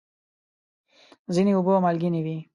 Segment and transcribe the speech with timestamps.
[1.33, 2.37] ځینې اوبه مالګینې وي.